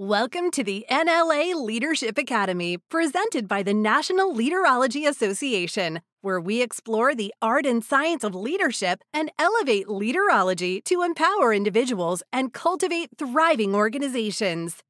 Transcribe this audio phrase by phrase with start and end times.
[0.00, 7.16] Welcome to the NLA Leadership Academy, presented by the National Leaderology Association, where we explore
[7.16, 13.74] the art and science of leadership and elevate leaderology to empower individuals and cultivate thriving
[13.74, 14.84] organizations.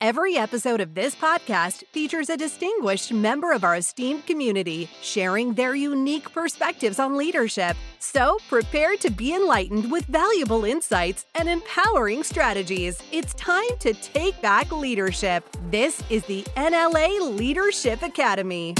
[0.00, 5.74] Every episode of this podcast features a distinguished member of our esteemed community sharing their
[5.74, 7.76] unique perspectives on leadership.
[8.00, 13.02] So prepare to be enlightened with valuable insights and empowering strategies.
[13.12, 15.44] It's time to take back leadership.
[15.70, 18.74] This is the NLA Leadership Academy.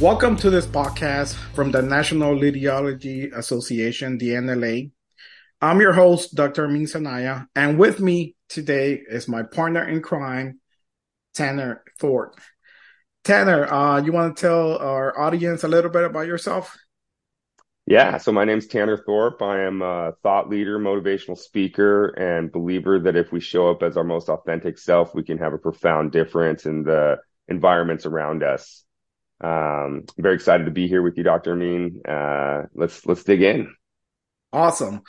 [0.00, 4.92] Welcome to this podcast from the National Leaderology Association, the NLA.
[5.60, 6.66] I'm your host, Dr.
[6.66, 10.60] Amin Sanaia, and with me today is my partner in crime,
[11.34, 12.38] Tanner Thorp.
[13.24, 16.76] Tanner, uh, you want to tell our audience a little bit about yourself?
[17.84, 19.42] Yeah, so my name's Tanner Thorp.
[19.42, 23.96] I am a thought leader, motivational speaker, and believer that if we show up as
[23.96, 27.16] our most authentic self, we can have a profound difference in the
[27.48, 28.84] environments around us.
[29.40, 31.52] Um, I'm very excited to be here with you, Dr.
[31.52, 32.02] Amin.
[32.06, 33.74] Uh, let's let's dig in.
[34.52, 35.02] Awesome.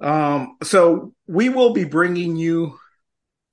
[0.00, 2.78] Um, so we will be bringing you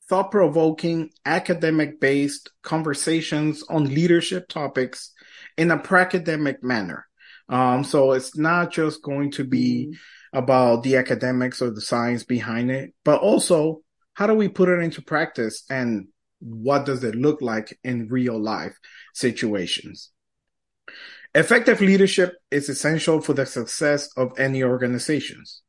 [0.10, 5.12] thought-provoking, academic-based conversations on leadership topics
[5.58, 7.08] in a pre-academic manner.
[7.48, 9.96] Um, so it's not just going to be
[10.34, 13.82] about the academics or the science behind it, but also
[14.14, 16.08] how do we put it into practice and
[16.40, 18.78] what does it look like in real life
[19.14, 20.12] situations?
[21.36, 25.62] Effective leadership is essential for the success of any organizations.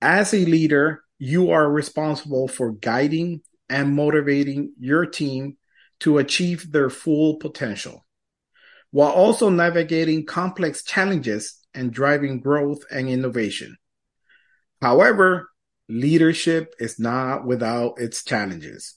[0.00, 5.56] As a leader, you are responsible for guiding and motivating your team
[6.00, 8.04] to achieve their full potential,
[8.90, 13.76] while also navigating complex challenges and driving growth and innovation.
[14.82, 15.48] However,
[15.88, 18.96] leadership is not without its challenges.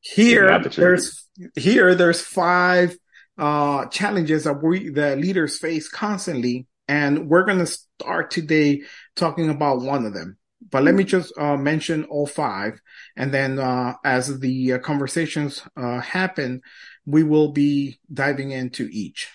[0.00, 2.96] Here, there's here there's five
[3.40, 6.66] uh, challenges that we, the leaders face constantly.
[6.86, 8.82] And we're going to start today
[9.16, 10.36] talking about one of them.
[10.70, 12.80] But let me just uh, mention all five.
[13.16, 16.60] And then uh, as the uh, conversations uh, happen,
[17.06, 19.30] we will be diving into each.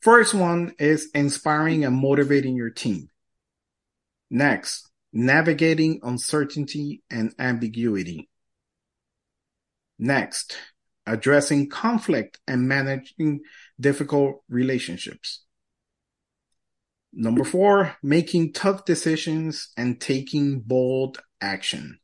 [0.00, 3.08] First one is inspiring and motivating your team.
[4.30, 8.28] Next, navigating uncertainty and ambiguity.
[9.98, 10.56] Next,
[11.06, 13.40] addressing conflict and managing
[13.78, 15.44] difficult relationships.
[17.12, 21.98] Number four, making tough decisions and taking bold action.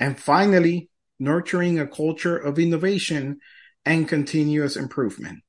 [0.00, 3.38] And finally, nurturing a culture of innovation
[3.84, 5.40] and continuous improvement.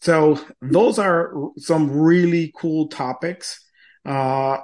[0.00, 3.62] So those are some really cool topics.
[4.06, 4.58] Uh,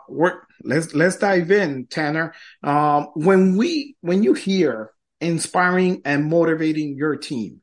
[0.62, 2.34] let's let's dive in, Tanner.
[2.62, 4.93] Uh, when we when you hear
[5.24, 7.60] inspiring and motivating your team,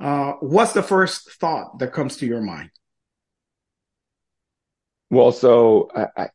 [0.00, 2.70] uh, what's the first thought that comes to your mind?
[5.10, 6.28] Well, so I,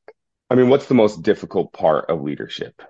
[0.50, 2.82] I mean, what's the most difficult part of leadership,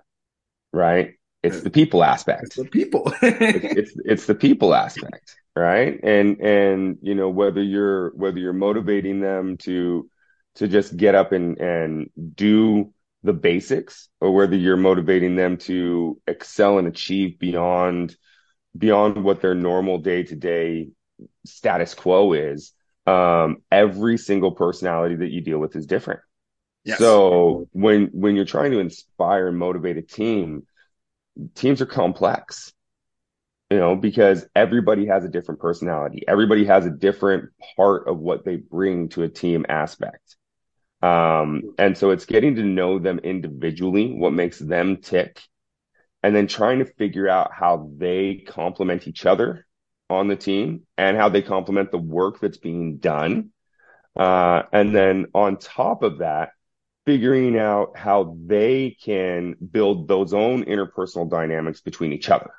[0.73, 1.13] right?
[1.43, 2.43] It's the people aspect.
[2.43, 3.13] It's the people.
[3.21, 5.99] it's, it's it's the people aspect, right?
[6.03, 10.09] And and you know whether you're whether you're motivating them to
[10.55, 12.91] to just get up and and do
[13.23, 18.15] the basics or whether you're motivating them to excel and achieve beyond
[18.77, 20.89] beyond what their normal day-to-day
[21.45, 22.73] status quo is
[23.07, 26.19] um, every single personality that you deal with is different.
[26.83, 26.99] Yes.
[26.99, 30.65] so when when you're trying to inspire and motivate a team
[31.53, 32.71] teams are complex
[33.69, 36.23] you know because everybody has a different personality.
[36.27, 40.37] Everybody has a different part of what they bring to a team aspect
[41.01, 45.41] um, and so it's getting to know them individually, what makes them tick,
[46.23, 49.65] and then trying to figure out how they complement each other
[50.09, 53.51] on the team and how they complement the work that's being done.
[54.15, 56.49] Uh, and then on top of that,
[57.05, 62.51] figuring out how they can build those own interpersonal dynamics between each other.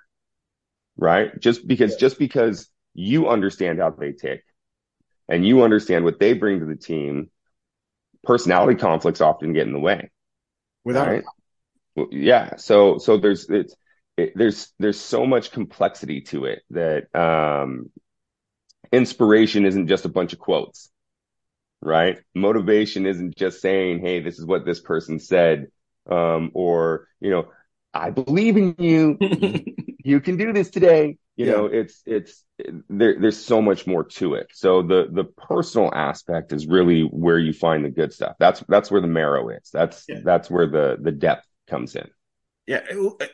[0.97, 1.39] Right.
[1.41, 4.45] Just because, just because you understand how they tick
[5.29, 7.31] and you understand what they bring to the team
[8.25, 10.11] personality conflicts often get in the way.
[10.85, 11.25] Without right?
[11.95, 12.57] well, yeah.
[12.57, 13.75] So so there's it's
[14.17, 17.91] it, there's there's so much complexity to it that um,
[18.93, 20.91] inspiration isn't just a bunch of quotes,
[21.81, 22.19] right?
[22.35, 25.69] Motivation isn't just saying, "Hey, this is what this person said,"
[26.11, 27.49] um, or you know,
[27.95, 29.19] "I believe in you.
[30.05, 31.53] you can do this today." You yeah.
[31.53, 32.45] know, it's it's
[32.89, 33.15] there.
[33.21, 34.49] There's so much more to it.
[34.53, 38.35] So the the personal aspect is really where you find the good stuff.
[38.41, 39.71] That's that's where the marrow is.
[39.73, 40.19] That's yeah.
[40.25, 42.09] that's where the the depth comes in.
[42.67, 42.81] Yeah,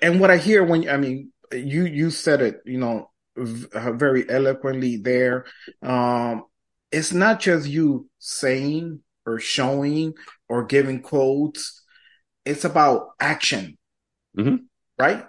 [0.03, 3.09] and what I hear when I mean you you said it, you know,
[3.39, 5.47] very eloquently there.
[5.83, 6.45] Um,
[6.93, 10.13] it's not just you saying or showing
[10.47, 11.83] or giving quotes.
[12.45, 13.79] It's about action,
[14.37, 14.57] mm-hmm.
[14.99, 15.25] right?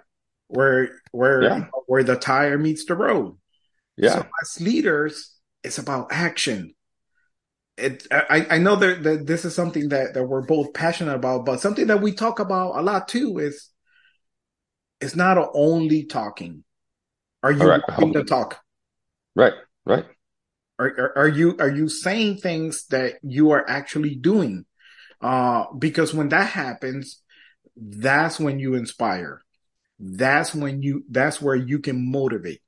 [0.48, 1.66] Where where yeah.
[1.86, 3.36] where the tire meets the road.
[3.96, 4.14] Yeah.
[4.14, 5.32] So as leaders,
[5.64, 6.74] it's about action.
[7.76, 11.44] It, I, I know that, that this is something that, that we're both passionate about,
[11.44, 13.68] but something that we talk about a lot too is
[15.00, 16.64] it's not only talking.
[17.42, 17.82] Are you right.
[17.86, 18.60] walking the talk?
[19.34, 19.52] Right,
[19.84, 20.06] right.
[20.78, 24.64] Are, are, are you are you saying things that you are actually doing?
[25.20, 27.22] Uh, because when that happens,
[27.76, 29.42] that's when you inspire.
[29.98, 32.60] That's when you that's where you can motivate.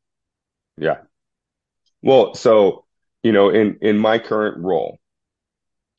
[0.76, 0.98] Yeah.
[2.02, 2.84] Well, so
[3.22, 4.98] you know, in in my current role,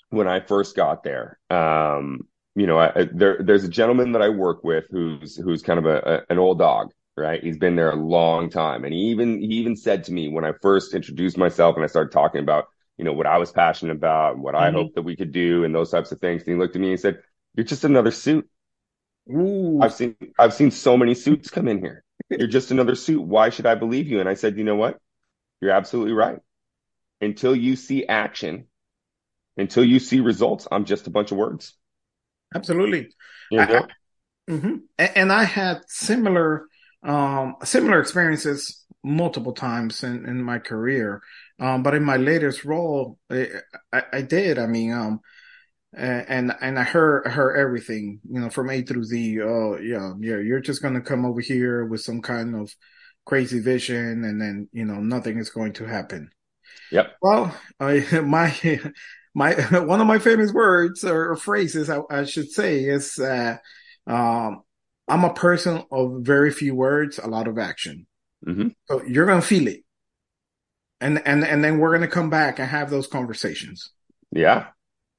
[0.10, 2.22] when I first got there, um,
[2.56, 5.86] you know, I, there there's a gentleman that I work with who's who's kind of
[5.86, 7.44] a, a, an old dog, right?
[7.44, 10.46] He's been there a long time, and he even he even said to me when
[10.46, 12.66] I first introduced myself and I started talking about
[12.98, 14.64] you know what I was passionate about and what mm-hmm.
[14.64, 16.42] I hoped that we could do and those types of things.
[16.44, 17.20] And he looked at me and said,
[17.56, 18.50] "You're just another suit."
[19.32, 19.80] Ooh.
[19.82, 22.04] I've seen I've seen so many suits come in here.
[22.30, 23.22] You're just another suit.
[23.22, 24.20] Why should I believe you?
[24.20, 25.00] And I said, you know what?
[25.62, 26.40] You're absolutely right.
[27.22, 28.66] Until you see action,
[29.58, 31.76] until you see results, I'm just a bunch of words.
[32.54, 33.10] Absolutely.
[33.52, 33.88] You know?
[34.48, 34.76] I, mm-hmm.
[34.98, 36.68] and, and, I had similar
[37.04, 41.22] um, similar experiences multiple times in, in my career.
[41.60, 43.48] Um, but in my latest role, I,
[43.92, 44.58] I, I did.
[44.60, 45.20] I mean, um,
[45.94, 49.42] and and I heard heard everything, you know, from A through Z.
[49.42, 52.74] Oh, yeah, yeah, you're just gonna come over here with some kind of
[53.26, 56.32] crazy vision, and then you know nothing is going to happen.
[56.92, 57.18] Yep.
[57.22, 58.54] Well, I my
[59.34, 63.58] my one of my famous words or, phrases I, I, should say is uh,
[64.08, 64.62] um,
[65.08, 68.06] I'm a person of very few words, a lot of action.
[68.46, 68.70] Mm-hmm.
[68.88, 69.84] So you're gonna feel it,
[71.02, 73.92] and and and then we're gonna come back and have those conversations.
[74.32, 74.68] Yeah,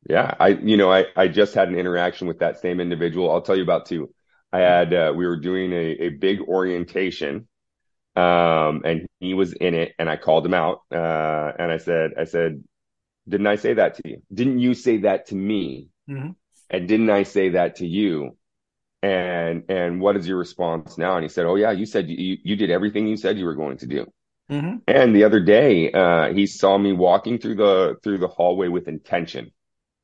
[0.08, 0.34] yeah.
[0.38, 3.30] I you know I I just had an interaction with that same individual.
[3.30, 4.12] I'll tell you about two.
[4.52, 7.46] I had uh, we were doing a a big orientation
[8.16, 12.10] um and he was in it and i called him out uh and i said
[12.18, 12.60] i said
[13.30, 14.22] didn't I say that to you?
[14.32, 15.88] Didn't you say that to me?
[16.08, 16.30] Mm-hmm.
[16.70, 18.36] And didn't I say that to you?
[19.02, 21.14] And and what is your response now?
[21.14, 23.54] And he said, Oh yeah, you said you you did everything you said you were
[23.54, 24.06] going to do.
[24.50, 24.78] Mm-hmm.
[24.88, 28.88] And the other day, uh, he saw me walking through the through the hallway with
[28.88, 29.52] intention.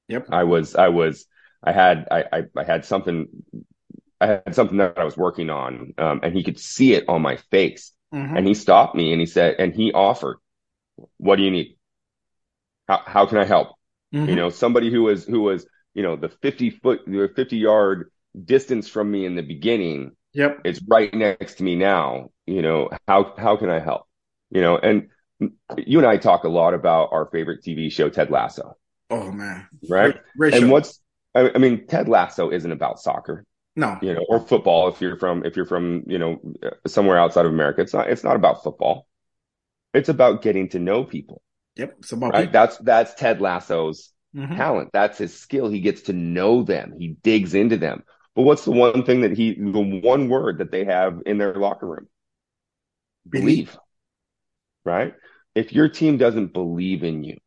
[0.08, 0.26] Yep.
[0.30, 1.26] I was I was
[1.62, 3.28] I had I I, I had something
[4.20, 7.22] I had something that I was working on, um, and he could see it on
[7.22, 7.92] my face.
[8.14, 8.36] Mm-hmm.
[8.36, 10.38] And he stopped me and he said, and he offered,
[11.18, 11.76] "What do you need?"
[12.88, 13.70] how, how can I help?
[14.14, 14.28] Mm-hmm.
[14.28, 18.10] You know, somebody who was, who was, you know, the 50 foot, the 50 yard
[18.44, 20.12] distance from me in the beginning.
[20.32, 20.60] Yep.
[20.64, 22.30] It's right next to me now.
[22.46, 24.06] You know, how, how can I help?
[24.50, 25.08] You know, and
[25.76, 28.76] you and I talk a lot about our favorite TV show, Ted Lasso.
[29.10, 29.68] Oh man.
[29.88, 30.12] Right.
[30.12, 31.00] Great, great and what's,
[31.34, 33.44] I, mean, Ted Lasso isn't about soccer.
[33.76, 33.98] No.
[34.00, 36.40] You know, or football if you're from, if you're from, you know,
[36.86, 37.82] somewhere outside of America.
[37.82, 39.06] It's not, it's not about football.
[39.92, 41.42] It's about getting to know people.
[41.76, 41.96] Yep.
[41.98, 42.50] It's about right.
[42.50, 44.56] That's that's Ted Lasso's mm-hmm.
[44.56, 44.90] talent.
[44.92, 45.68] That's his skill.
[45.68, 46.94] He gets to know them.
[46.98, 48.02] He digs into them.
[48.34, 51.54] But what's the one thing that he the one word that they have in their
[51.54, 52.08] locker room?
[53.28, 53.44] Believe.
[53.44, 53.78] believe.
[54.84, 55.14] Right?
[55.54, 57.38] If your team doesn't believe in you,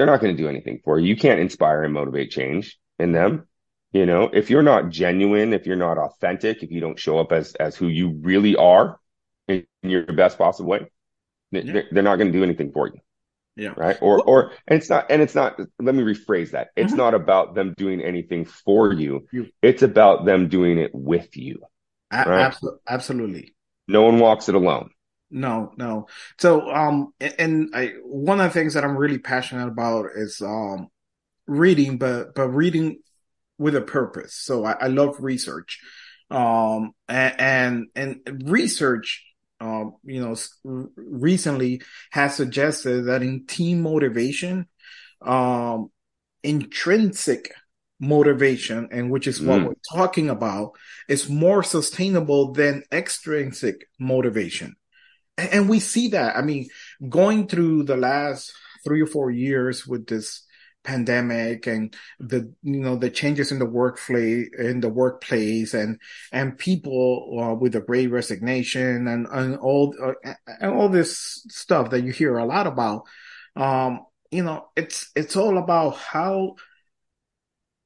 [0.00, 1.08] they're not going to do anything for you.
[1.08, 3.46] You can't inspire and motivate change in them.
[3.92, 7.32] You know, if you're not genuine, if you're not authentic, if you don't show up
[7.32, 8.98] as as who you really are
[9.46, 10.86] in your best possible way,
[11.50, 11.82] yeah.
[11.90, 13.00] They're not going to do anything for you.
[13.56, 13.74] Yeah.
[13.76, 13.98] Right.
[14.00, 16.68] Or, or, and it's not, and it's not, let me rephrase that.
[16.76, 16.96] It's mm-hmm.
[16.96, 19.26] not about them doing anything for you.
[19.32, 19.48] you.
[19.60, 21.60] It's about them doing it with you.
[22.10, 22.54] A- right?
[22.86, 23.54] absolutely.
[23.88, 24.90] No one walks it alone.
[25.30, 26.06] No, no.
[26.38, 30.88] So, um, and I, one of the things that I'm really passionate about is, um,
[31.46, 32.98] reading, but, but reading
[33.58, 34.34] with a purpose.
[34.34, 35.80] So I, I love research.
[36.30, 37.86] Um, and, and,
[38.26, 39.24] and research
[39.60, 40.34] um, you know,
[40.96, 44.66] recently has suggested that in team motivation,
[45.20, 45.90] um,
[46.42, 47.52] intrinsic
[48.00, 49.66] motivation, and which is what mm.
[49.66, 50.72] we're talking about,
[51.08, 54.76] is more sustainable than extrinsic motivation.
[55.48, 56.36] And, we see that.
[56.36, 56.68] I mean,
[57.08, 58.52] going through the last
[58.84, 60.44] three or four years with this
[60.82, 66.00] pandemic and the you know the changes in the workplace in the workplace and
[66.32, 71.90] and people uh, with the great resignation and and all uh, and all this stuff
[71.90, 73.02] that you hear a lot about
[73.56, 76.54] um you know it's it's all about how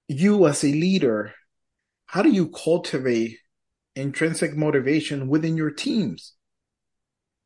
[0.06, 1.34] you as a leader
[2.06, 3.38] how do you cultivate
[3.96, 6.34] intrinsic motivation within your teams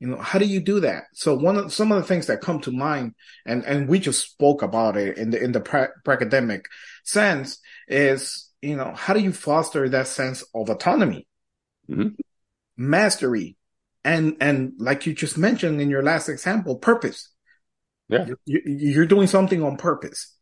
[0.01, 1.05] you know, how do you do that?
[1.13, 3.15] So one of some of the things that come to mind,
[3.45, 6.67] and and we just spoke about it in the in the pre- academic
[7.05, 11.27] sense, is you know how do you foster that sense of autonomy,
[11.91, 12.09] mm-hmm.
[12.77, 13.57] mastery,
[14.05, 17.31] and and like you just mentioned in your last example, purpose.
[18.09, 20.33] Yeah, you, you're doing something on purpose,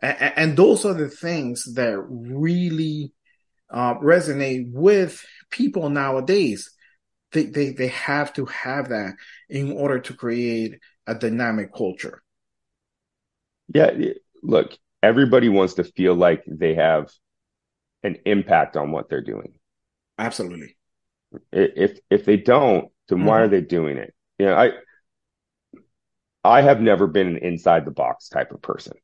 [0.00, 3.12] and, and those are the things that really
[3.68, 6.70] uh, resonate with people nowadays
[7.32, 9.14] they, they, they have to have that
[9.48, 12.22] in order to create a dynamic culture.
[13.72, 13.90] Yeah.
[14.42, 17.10] Look, everybody wants to feel like they have
[18.02, 19.54] an impact on what they're doing.
[20.18, 20.76] Absolutely.
[21.52, 23.26] If, if they don't, then mm-hmm.
[23.26, 23.54] why are mm-hmm.
[23.54, 24.14] they doing it?
[24.38, 24.70] You know, I,
[26.44, 28.94] I have never been an inside the box type of person.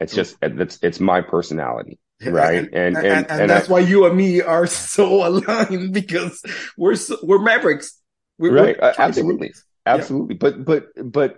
[0.00, 3.78] It's just, it's, it's my personality right and and, and, and, and that's I, why
[3.80, 6.42] you and me are so aligned because
[6.76, 7.98] we're so, we're mavericks
[8.38, 9.52] we're, right we're absolutely
[9.86, 10.38] absolutely yeah.
[10.40, 11.36] but but but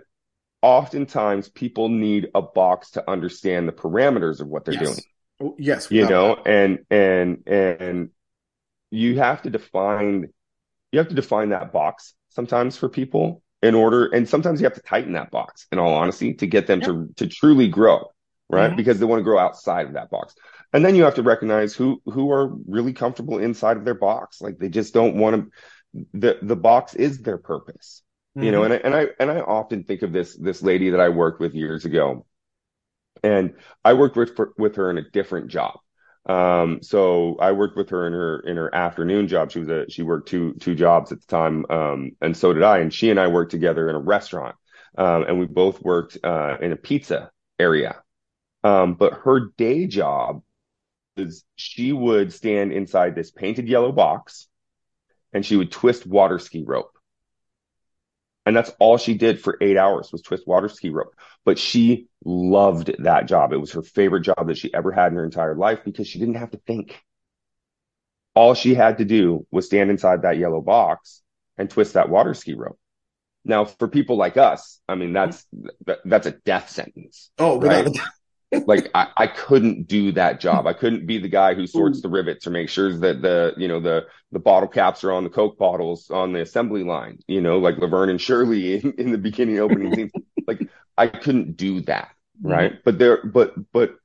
[0.61, 4.83] oftentimes people need a box to understand the parameters of what they're yes.
[4.83, 4.99] doing
[5.41, 8.09] oh, yes you know and and and
[8.91, 10.27] you have to define
[10.91, 14.73] you have to define that box sometimes for people in order and sometimes you have
[14.73, 16.87] to tighten that box in all honesty to get them yeah.
[16.87, 18.11] to to truly grow
[18.49, 18.77] right mm-hmm.
[18.77, 20.35] because they want to grow outside of that box
[20.73, 24.41] and then you have to recognize who who are really comfortable inside of their box.
[24.41, 28.01] Like they just don't want to the the box is their purpose.
[28.37, 28.45] Mm-hmm.
[28.45, 28.85] you know mm-hmm.
[28.85, 31.39] and I, and I and I often think of this this lady that I worked
[31.41, 32.25] with years ago.
[33.23, 35.79] And I worked with with her in a different job.
[36.27, 39.51] Um so I worked with her in her in her afternoon job.
[39.51, 42.63] She was a she worked two two jobs at the time um and so did
[42.63, 42.79] I.
[42.79, 44.55] And she and I worked together in a restaurant.
[44.97, 48.01] Um and we both worked uh in a pizza area.
[48.63, 50.41] Um but her day job
[51.21, 54.47] is she would stand inside this painted yellow box
[55.33, 56.91] and she would twist water ski rope.
[58.45, 61.13] And that's all she did for eight hours was twist water ski rope.
[61.45, 63.53] But she loved that job.
[63.53, 66.19] It was her favorite job that she ever had in her entire life because she
[66.19, 66.99] didn't have to think.
[68.33, 71.21] All she had to do was stand inside that yellow box
[71.57, 72.79] and twist that water ski rope.
[73.43, 75.45] Now, for people like us, I mean, that's
[75.85, 77.31] that, that's a death sentence.
[77.39, 77.87] Oh, right?
[78.65, 80.67] Like I, I couldn't do that job.
[80.67, 83.67] I couldn't be the guy who sorts the rivets or make sure that the you
[83.67, 87.19] know the the bottle caps are on the Coke bottles on the assembly line.
[87.27, 90.11] You know, like Laverne and Shirley in, in the beginning opening scene.
[90.47, 90.67] Like
[90.97, 92.51] I couldn't do that, mm-hmm.
[92.51, 92.71] right?
[92.71, 92.81] Mm-hmm.
[92.83, 93.95] But there, but but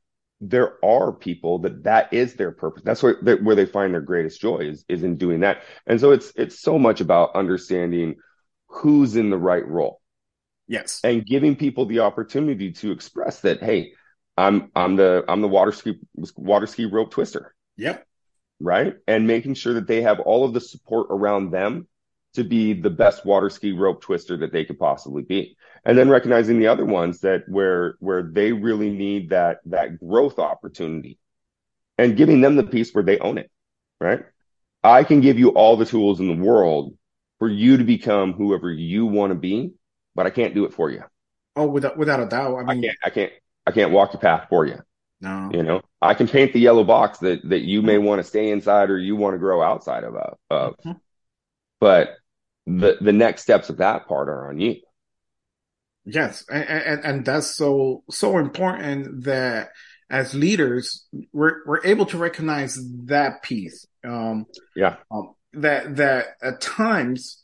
[0.40, 2.82] there are people that that is their purpose.
[2.84, 5.62] That's where where they find their greatest joy is is in doing that.
[5.86, 8.16] And so it's it's so much about understanding
[8.68, 10.00] who's in the right role.
[10.68, 11.00] Yes.
[11.04, 13.92] And giving people the opportunity to express that, hey,
[14.36, 15.98] I'm I'm the I'm the water ski
[16.36, 17.54] water ski rope twister.
[17.76, 18.06] Yep.
[18.60, 18.94] Right.
[19.06, 21.86] And making sure that they have all of the support around them
[22.34, 25.56] to be the best water ski rope twister that they could possibly be.
[25.84, 30.38] And then recognizing the other ones that where where they really need that that growth
[30.38, 31.18] opportunity
[31.98, 33.50] and giving them the piece where they own it.
[34.00, 34.20] Right.
[34.84, 36.96] I can give you all the tools in the world
[37.38, 39.72] for you to become whoever you want to be,
[40.14, 41.02] but I can't do it for you.
[41.56, 42.56] Oh, without without a doubt.
[42.56, 42.98] I mean, I can't.
[43.04, 43.32] I can't.
[43.66, 44.78] I can't walk the path for you.
[45.20, 45.50] No.
[45.52, 48.50] You know, I can paint the yellow box that that you may want to stay
[48.50, 50.14] inside or you want to grow outside of.
[50.50, 50.76] of.
[50.78, 50.92] Mm-hmm.
[51.80, 52.16] But
[52.66, 54.76] the the next steps of that part are on you.
[56.04, 59.70] Yes, and, and and that's so so important that
[60.10, 63.86] as leaders we're we're able to recognize that piece.
[64.04, 64.96] Um, yeah.
[65.10, 67.42] Um, that that at times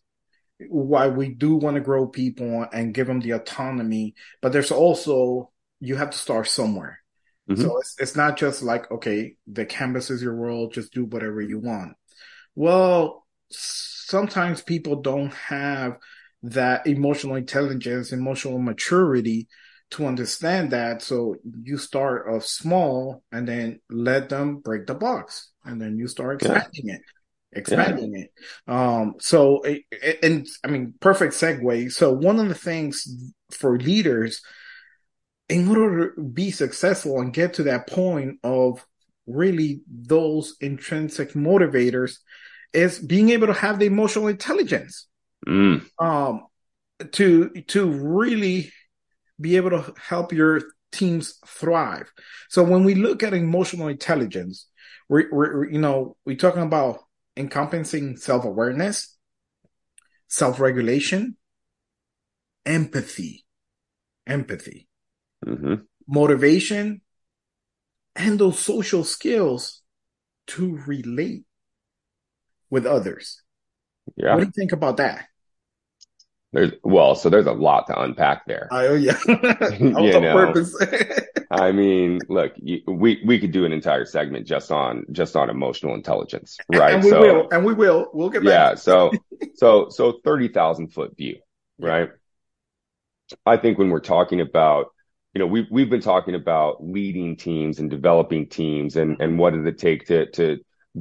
[0.68, 5.50] why we do want to grow people and give them the autonomy, but there's also
[5.82, 7.00] you have to start somewhere.
[7.50, 7.60] Mm-hmm.
[7.60, 11.40] So it's, it's not just like, okay, the canvas is your world, just do whatever
[11.40, 11.94] you want.
[12.54, 15.98] Well, sometimes people don't have
[16.44, 19.48] that emotional intelligence, emotional maturity
[19.90, 21.02] to understand that.
[21.02, 26.06] So you start off small and then let them break the box and then you
[26.06, 26.94] start expanding yeah.
[26.94, 27.00] it
[27.54, 28.22] expanding yeah.
[28.22, 28.30] it.
[28.66, 29.62] Um, so,
[30.22, 31.92] and I mean, perfect segue.
[31.92, 33.06] So one of the things
[33.50, 34.40] for leaders
[35.48, 38.84] in order to be successful and get to that point of
[39.26, 42.18] really those intrinsic motivators
[42.72, 45.06] is being able to have the emotional intelligence
[45.46, 45.84] mm.
[46.00, 46.46] um
[47.12, 48.72] to to really
[49.40, 52.12] be able to help your teams thrive.
[52.48, 54.68] So when we look at emotional intelligence,
[55.08, 57.00] we're, we're you know, we're talking about
[57.36, 59.16] encompassing self-awareness,
[60.28, 61.36] self-regulation,
[62.64, 63.44] empathy,
[64.26, 64.86] empathy,
[65.46, 67.00] hmm motivation,
[68.16, 69.82] and those social skills
[70.46, 71.44] to relate
[72.70, 73.42] with others.
[74.16, 74.34] Yeah.
[74.34, 75.26] What do you think about that?
[76.52, 78.70] There's well, so there's a lot to unpack there.
[78.70, 79.18] Oh yeah,
[79.78, 80.32] You know.
[80.32, 80.76] purpose.
[81.50, 85.50] I mean, look, you, we we could do an entire segment just on just on
[85.50, 86.94] emotional intelligence, right?
[86.94, 88.08] And we so will, and we will.
[88.12, 88.54] We'll get back.
[88.54, 89.12] yeah, so
[89.54, 91.38] so so thirty thousand foot view,
[91.78, 92.10] right?
[93.46, 94.86] I think when we're talking about,
[95.34, 99.54] you know, we've we've been talking about leading teams and developing teams, and and what
[99.54, 100.58] does it take to to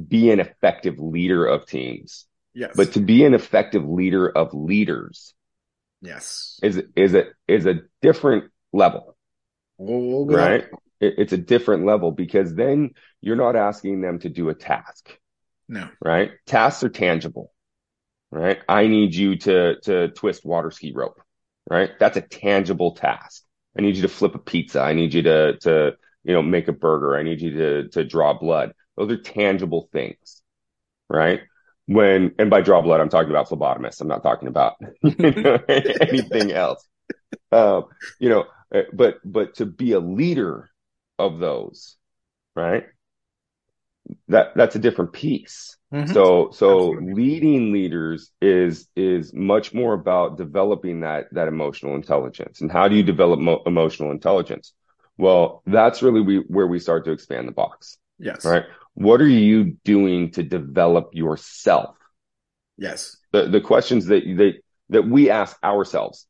[0.08, 5.34] be an effective leader of teams, yes, but to be an effective leader of leaders
[6.00, 9.16] yes, is is a is a different level.
[9.78, 10.64] we'll, we'll right?
[11.00, 15.16] It, it's a different level because then you're not asking them to do a task,
[15.68, 16.32] No, right?
[16.46, 17.52] Tasks are tangible,
[18.30, 18.60] right?
[18.68, 21.20] I need you to to twist water ski rope,
[21.70, 21.90] right?
[22.00, 23.44] That's a tangible task.
[23.76, 24.80] I need you to flip a pizza.
[24.80, 27.16] I need you to to you know make a burger.
[27.16, 28.72] I need you to to draw blood.
[28.96, 30.42] Those are tangible things,
[31.08, 31.42] right?
[31.86, 34.00] When and by draw blood, I'm talking about phlebotomists.
[34.00, 36.86] I'm not talking about you know, anything else.
[37.52, 37.86] Um,
[38.18, 40.70] you know, uh, but but to be a leader
[41.18, 41.96] of those,
[42.56, 42.86] right?
[44.32, 45.76] That that's a different piece.
[45.92, 46.08] Mhm.
[46.12, 47.14] So so Absolutely.
[47.14, 52.60] leading leaders is is much more about developing that that emotional intelligence.
[52.60, 54.72] And how do you develop mo- emotional intelligence?
[55.18, 58.64] Well, that's really we, where we start to expand the box, yes, right?
[58.94, 61.96] What are you doing to develop yourself?
[62.78, 64.54] yes, the the questions that that
[64.88, 66.26] that we ask ourselves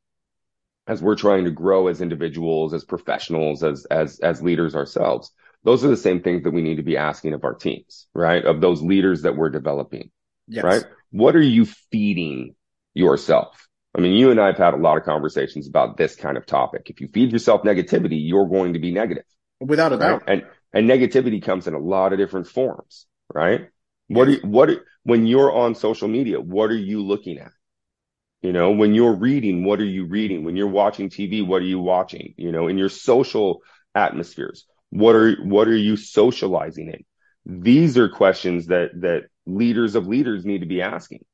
[0.86, 5.32] as we're trying to grow as individuals, as professionals, as as as leaders ourselves.
[5.64, 8.44] Those are the same things that we need to be asking of our teams, right?
[8.44, 10.10] Of those leaders that we're developing,
[10.48, 10.84] yes, right?
[11.10, 12.54] What are you feeding
[12.94, 13.68] yourself?
[13.96, 16.46] I mean, you and I have had a lot of conversations about this kind of
[16.46, 16.88] topic.
[16.90, 19.24] If you feed yourself negativity, you're going to be negative
[19.60, 20.20] without a right?
[20.20, 20.22] doubt.
[20.26, 23.68] And and negativity comes in a lot of different forms, right?
[24.08, 27.50] What are you, what are- when you're on social media, what are you looking at?
[28.42, 30.44] You know, when you're reading, what are you reading?
[30.44, 32.34] When you're watching TV, what are you watching?
[32.36, 33.62] You know, in your social
[33.94, 37.04] atmospheres, what are what are you socializing in?
[37.46, 41.24] These are questions that that leaders of leaders need to be asking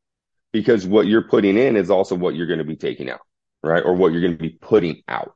[0.52, 3.20] because what you're putting in is also what you're going to be taking out,
[3.64, 3.84] right?
[3.84, 5.34] Or what you're going to be putting out.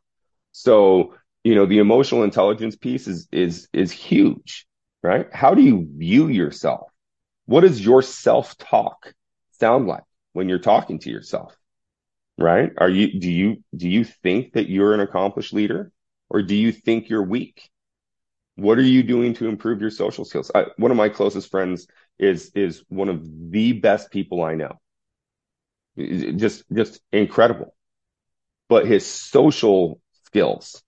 [0.52, 4.68] So, you know, the emotional intelligence piece is is is huge,
[5.02, 5.26] right?
[5.32, 6.88] How do you view yourself?
[7.46, 9.12] What does your self-talk
[9.58, 11.56] sound like when you're talking to yourself?
[12.38, 12.70] Right?
[12.78, 15.90] Are you do you do you think that you're an accomplished leader
[16.30, 17.68] or do you think you're weak?
[18.56, 20.50] What are you doing to improve your social skills?
[20.54, 21.86] I, one of my closest friends
[22.18, 24.78] is is one of the best people I know.
[25.96, 27.74] Just just incredible.
[28.68, 30.82] But his social skills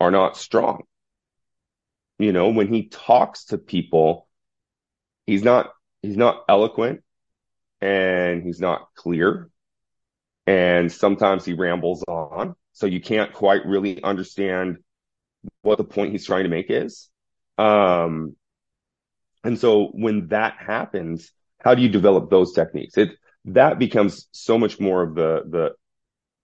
[0.00, 0.82] are not strong.
[2.18, 4.28] You know, when he talks to people,
[5.26, 5.70] he's not
[6.02, 7.02] he's not eloquent
[7.80, 9.50] and he's not clear.
[10.46, 12.54] And sometimes he rambles on.
[12.72, 14.78] So you can't quite really understand
[15.62, 17.08] what the point he's trying to make is.
[17.56, 18.36] Um,
[19.44, 22.96] and so when that happens, how do you develop those techniques?
[22.96, 23.10] It
[23.46, 25.74] that becomes so much more of the the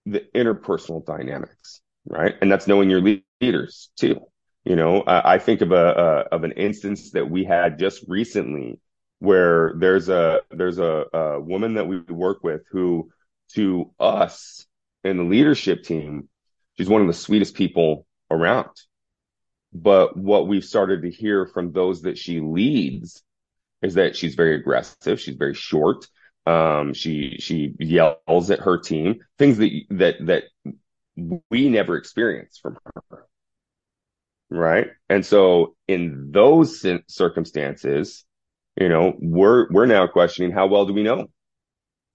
[0.05, 2.35] the interpersonal dynamics, right?
[2.41, 3.01] And that's knowing your
[3.41, 4.21] leaders too.
[4.63, 8.03] You know, I, I think of a, a of an instance that we had just
[8.07, 8.79] recently
[9.19, 13.09] where there's a there's a, a woman that we work with who
[13.53, 14.65] to us
[15.03, 16.27] in the leadership team,
[16.77, 18.69] she's one of the sweetest people around.
[19.73, 23.23] But what we've started to hear from those that she leads
[23.81, 25.19] is that she's very aggressive.
[25.19, 26.07] She's very short.
[26.45, 30.43] Um, she she yells at her team, things that that that
[31.49, 32.77] we never experienced from
[33.09, 33.25] her.
[34.49, 34.87] Right.
[35.09, 38.23] And so in those circumstances,
[38.79, 41.27] you know, we're we're now questioning how well do we know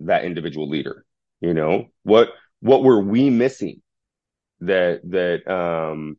[0.00, 1.04] that individual leader?
[1.40, 2.30] You know, what
[2.60, 3.82] what were we missing
[4.60, 6.18] that that um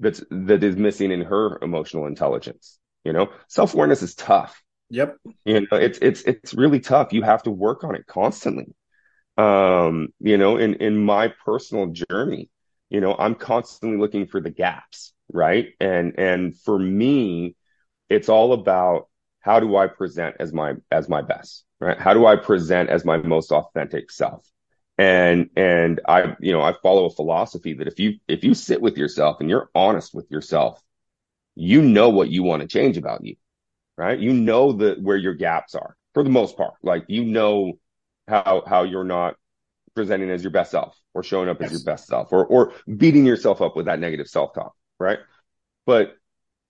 [0.00, 2.78] that's that is missing in her emotional intelligence?
[3.04, 4.62] You know, self-awareness is tough.
[4.90, 5.16] Yep.
[5.44, 7.12] You know, it's it's it's really tough.
[7.12, 8.74] You have to work on it constantly.
[9.36, 12.50] Um, you know, in in my personal journey,
[12.90, 15.68] you know, I'm constantly looking for the gaps, right?
[15.78, 17.54] And and for me,
[18.08, 19.08] it's all about
[19.40, 21.98] how do I present as my as my best, right?
[21.98, 24.44] How do I present as my most authentic self?
[24.98, 28.80] And and I you know I follow a philosophy that if you if you sit
[28.80, 30.82] with yourself and you're honest with yourself,
[31.54, 33.36] you know what you want to change about you,
[33.96, 34.18] right?
[34.18, 36.74] You know the where your gaps are for the most part.
[36.82, 37.74] Like you know
[38.26, 39.36] how how you're not
[39.94, 41.70] presenting as your best self or showing up yes.
[41.70, 45.18] as your best self or or beating yourself up with that negative self-talk, right?
[45.86, 46.16] But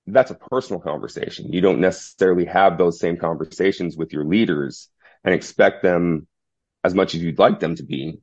[0.06, 1.52] that's a personal conversation.
[1.52, 4.88] You don't necessarily have those same conversations with your leaders
[5.24, 6.26] and expect them
[6.84, 8.18] as much as you'd like them to be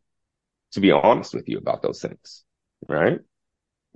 [0.71, 2.43] to be honest with you about those things,
[2.87, 3.19] right?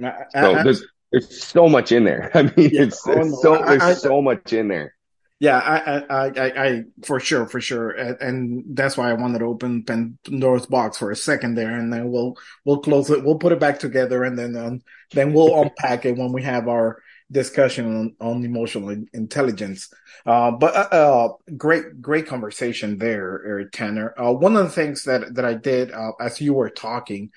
[0.02, 2.32] I, I, so there's there's so much in there.
[2.36, 3.38] I mean, yeah, it's, oh, no.
[3.42, 4.96] so there's I, so much in there.
[5.42, 9.40] Yeah, I, I, I, I, for sure, for sure, and, and, that's why I wanted
[9.40, 13.38] to open Pandora's box for a second there, and then we'll we'll close it, we'll
[13.38, 14.82] put it back together, and then um,
[15.14, 19.90] then we'll unpack it when we have our discussion on, on emotional intelligence.
[20.26, 24.14] Uh, but uh, uh, great, great conversation there, Eric Tanner.
[24.18, 27.32] Uh, one of the things that that I did uh, as you were talking.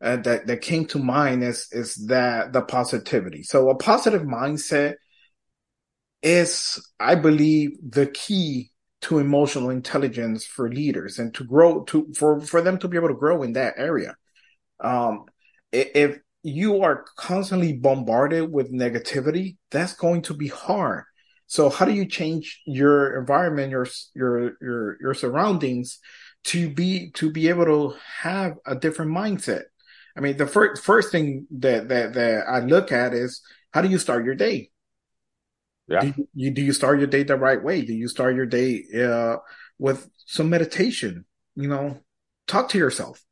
[0.00, 3.42] Uh, that that came to mind is is that the positivity.
[3.42, 4.94] So a positive mindset
[6.22, 8.70] is, I believe, the key
[9.00, 13.08] to emotional intelligence for leaders and to grow to for for them to be able
[13.08, 14.16] to grow in that area.
[14.80, 15.24] Um,
[15.72, 21.04] if you are constantly bombarded with negativity, that's going to be hard.
[21.46, 25.98] So how do you change your environment, your your your your surroundings
[26.44, 29.62] to be to be able to have a different mindset?
[30.16, 33.40] I mean, the first first thing that that that I look at is
[33.72, 34.70] how do you start your day?
[35.88, 36.00] Yeah.
[36.00, 37.82] Do you, do you start your day the right way?
[37.82, 39.36] Do you start your day uh,
[39.78, 41.24] with some meditation?
[41.56, 42.00] You know,
[42.46, 43.24] talk to yourself,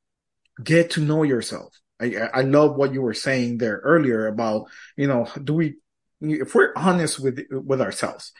[0.62, 1.78] get to know yourself.
[2.00, 5.76] I I love what you were saying there earlier about you know do we
[6.20, 8.32] if we're honest with with ourselves,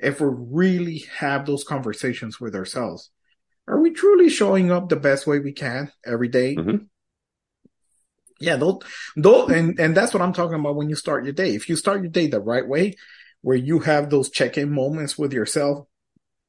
[0.00, 3.10] if we really have those conversations with ourselves,
[3.66, 6.56] are we truly showing up the best way we can every day?
[6.56, 6.84] Mm-hmm.
[8.40, 8.80] Yeah, those,
[9.14, 11.54] those, and, and that's what I'm talking about when you start your day.
[11.54, 12.96] If you start your day the right way,
[13.40, 15.86] where you have those check-in moments with yourself.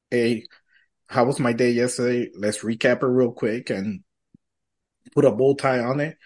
[0.09, 0.45] Hey,
[1.07, 2.31] how was my day yesterday?
[2.35, 4.03] Let's recap it real quick and
[5.13, 6.17] put a bow tie on it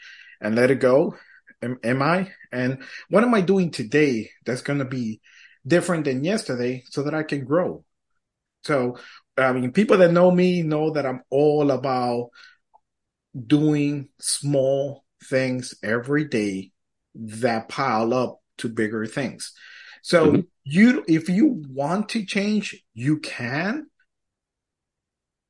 [0.41, 1.15] and let it go.
[1.61, 2.31] Am, am I?
[2.51, 5.21] And what am I doing today that's going to be
[5.65, 7.83] different than yesterday so that I can grow?
[8.63, 8.97] So,
[9.37, 12.29] I mean, people that know me know that I'm all about
[13.45, 16.71] doing small things every day
[17.15, 19.53] that pile up to bigger things.
[20.01, 20.39] So mm-hmm.
[20.63, 23.87] you, if you want to change, you can,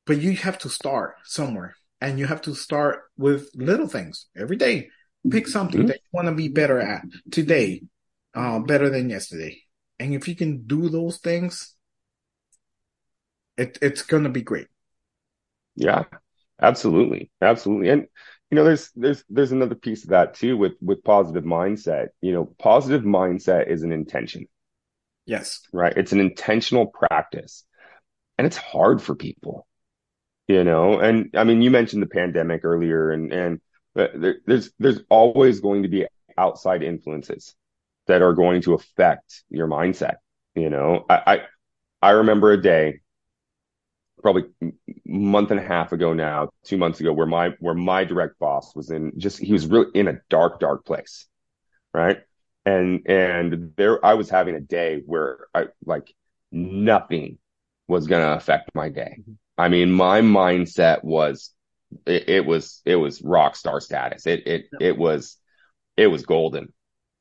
[0.06, 4.55] but you have to start somewhere and you have to start with little things every
[4.55, 4.89] day.
[5.29, 5.88] Pick something mm-hmm.
[5.88, 7.83] that you want to be better at today,
[8.33, 9.62] uh, better than yesterday.
[9.99, 11.75] And if you can do those things,
[13.57, 14.67] it, it's going to be great.
[15.75, 16.03] Yeah,
[16.62, 17.31] absolutely.
[17.41, 17.89] Absolutely.
[17.89, 18.07] And
[18.49, 22.31] you know there's there's there's another piece of that too with with positive mindset you
[22.31, 24.47] know positive mindset is an intention
[25.25, 27.65] yes right it's an intentional practice
[28.38, 29.67] and it's hard for people
[30.47, 33.62] you know and i mean you mentioned the pandemic earlier and and
[33.97, 36.05] uh, there, there's there's always going to be
[36.38, 37.55] outside influences
[38.07, 40.15] that are going to affect your mindset
[40.55, 41.41] you know i i,
[42.01, 43.01] I remember a day
[44.21, 44.43] probably
[45.05, 48.75] month and a half ago now, two months ago, where my where my direct boss
[48.75, 51.27] was in just he was really in a dark, dark place,
[51.93, 52.19] right?
[52.65, 56.13] And and there I was having a day where I like
[56.51, 57.38] nothing
[57.88, 59.17] was gonna affect my day.
[59.19, 59.33] Mm-hmm.
[59.58, 61.54] I mean, my mindset was
[62.06, 64.28] it, it was it was rock star status.
[64.28, 64.88] It it yeah.
[64.88, 65.38] it was
[65.96, 66.74] it was golden,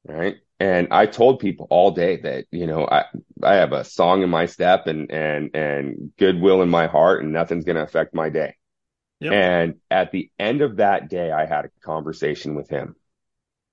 [0.05, 0.37] right?
[0.59, 3.05] and I told people all day that you know I
[3.43, 7.33] I have a song in my step and and and goodwill in my heart and
[7.33, 8.55] nothing's going to affect my day.
[9.21, 9.33] Yep.
[9.33, 12.97] And at the end of that day, I had a conversation with him,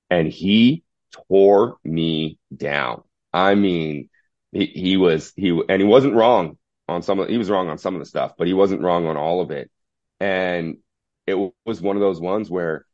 [0.10, 0.84] and he
[1.30, 3.04] tore me down.
[3.32, 4.10] I mean,
[4.52, 6.58] he he was he and he wasn't wrong
[6.93, 9.06] on some of he was wrong on some of the stuff, but he wasn't wrong
[9.08, 9.69] on all of it.
[10.19, 10.77] And
[11.27, 12.86] it was one of those ones where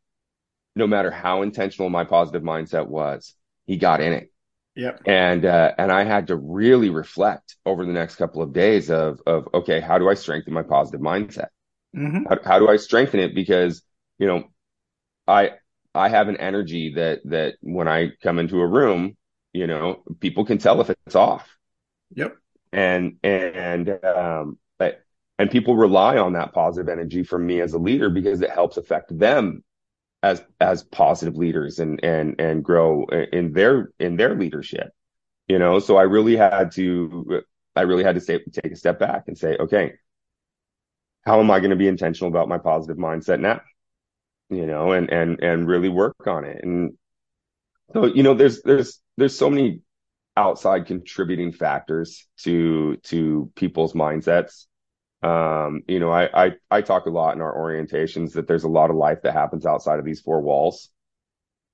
[0.75, 3.35] no matter how intentional my positive mindset was,
[3.65, 4.31] he got in it.
[4.75, 5.01] Yep.
[5.05, 9.21] And uh, and I had to really reflect over the next couple of days of
[9.27, 11.47] of okay, how do I strengthen my positive mindset?
[11.95, 12.25] Mm-hmm.
[12.29, 13.35] How, how do I strengthen it?
[13.35, 13.81] Because
[14.19, 14.45] you know,
[15.27, 15.51] I
[15.93, 19.17] I have an energy that that when I come into a room,
[19.53, 21.49] you know, people can tell if it's off.
[22.13, 22.37] Yep.
[22.71, 25.03] And and um, but
[25.37, 28.77] and people rely on that positive energy from me as a leader because it helps
[28.77, 29.63] affect them
[30.21, 34.91] as as positive leaders and and and grow in their in their leadership
[35.47, 37.41] you know so i really had to
[37.77, 39.93] i really had to say, take a step back and say okay
[41.25, 43.61] how am i going to be intentional about my positive mindset now
[44.49, 46.63] you know, and and and really work on it.
[46.63, 46.93] And
[47.93, 49.81] so, you know, there's there's there's so many
[50.39, 54.67] outside contributing factors to to people's mindsets.
[55.23, 58.69] Um, you know, I, I I talk a lot in our orientations that there's a
[58.69, 60.89] lot of life that happens outside of these four walls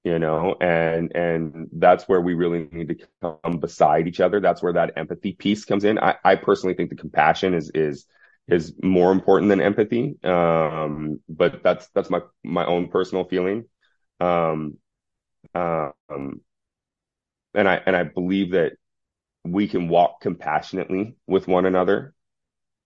[0.03, 4.39] you know and and that's where we really need to come beside each other.
[4.39, 5.97] That's where that empathy piece comes in.
[5.99, 8.05] I, I personally think the compassion is is
[8.47, 10.17] is more important than empathy.
[10.23, 13.65] Um but that's that's my my own personal feeling.
[14.19, 14.77] Um
[15.55, 16.41] um
[17.55, 18.73] and i and i believe that
[19.43, 22.13] we can walk compassionately with one another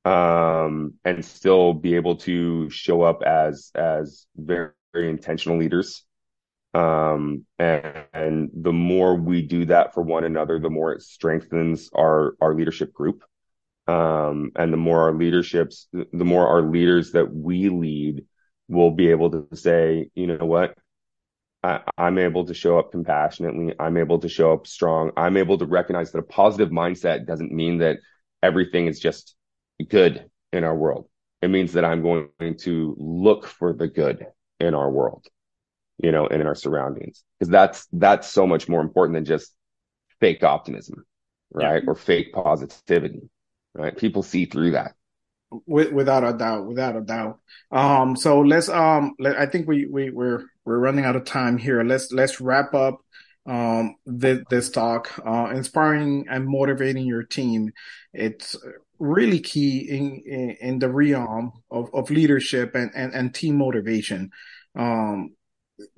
[0.06, 6.06] um and still be able to show up as as very, very intentional leaders
[6.74, 11.90] um, and, and, the more we do that for one another, the more it strengthens
[11.96, 13.24] our, our leadership group.
[13.88, 18.26] Um, and the more our leaderships, the more our leaders that we lead
[18.68, 20.78] will be able to say, you know what?
[21.64, 23.74] I, I'm able to show up compassionately.
[23.80, 25.12] I'm able to show up strong.
[25.18, 27.98] I'm able to recognize that a positive mindset doesn't mean that
[28.42, 29.36] everything is just
[29.88, 31.10] good in our world.
[31.42, 34.26] It means that I'm going to look for the good
[34.60, 35.28] in our world
[36.02, 37.24] you know, and in our surroundings.
[37.38, 39.54] Because that's that's so much more important than just
[40.20, 41.06] fake optimism,
[41.52, 41.84] right?
[41.84, 41.90] Yeah.
[41.90, 43.30] Or fake positivity,
[43.74, 43.96] right?
[43.96, 44.94] People see through that.
[45.68, 47.40] without a doubt, without a doubt.
[47.72, 51.58] Um, so let's um, let, I think we we we're we're running out of time
[51.58, 51.84] here.
[51.84, 53.02] Let's let's wrap up
[53.48, 55.12] um this, this talk.
[55.26, 57.72] Uh, inspiring and motivating your team.
[58.14, 58.56] It's
[59.00, 64.30] really key in in, in the realm of, of leadership and, and and team motivation.
[64.76, 65.32] Um,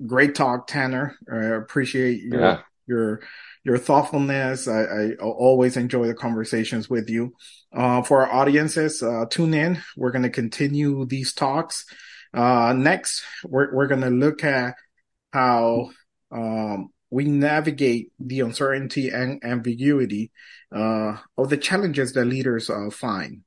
[0.06, 1.16] great talk, Tanner.
[1.30, 2.60] I appreciate your yeah.
[2.86, 3.20] your
[3.64, 4.66] your thoughtfulness.
[4.66, 7.34] I, I, always enjoy the conversations with you.
[7.72, 9.82] Uh, for our audiences, uh, tune in.
[9.96, 11.84] We're going to continue these talks.
[12.34, 14.74] Uh, next, we're we're going to look at
[15.32, 15.90] how
[16.30, 20.32] um, we navigate the uncertainty and ambiguity
[20.74, 23.42] uh, of the challenges that leaders uh, find